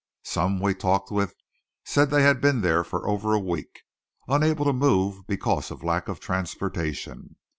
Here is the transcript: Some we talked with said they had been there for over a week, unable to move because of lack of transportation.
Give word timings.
Some 0.23 0.59
we 0.59 0.73
talked 0.73 1.11
with 1.11 1.35
said 1.85 2.09
they 2.09 2.23
had 2.23 2.41
been 2.41 2.61
there 2.61 2.83
for 2.83 3.07
over 3.07 3.35
a 3.35 3.39
week, 3.39 3.83
unable 4.27 4.65
to 4.65 4.73
move 4.73 5.27
because 5.27 5.69
of 5.69 5.83
lack 5.83 6.07
of 6.07 6.19
transportation. 6.19 7.35